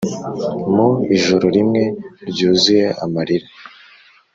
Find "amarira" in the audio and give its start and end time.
3.03-3.47